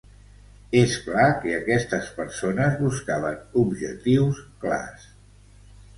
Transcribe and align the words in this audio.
És 0.79 0.93
clar 1.09 1.27
que 1.43 1.51
aquestes 1.57 2.09
persones 2.19 2.79
buscaven 2.85 3.57
objectius 3.65 4.41
clars. 4.65 5.09